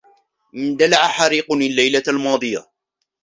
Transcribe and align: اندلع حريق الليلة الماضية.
اندلع 0.55 1.07
حريق 1.07 1.53
الليلة 1.53 2.03
الماضية. 2.07 2.65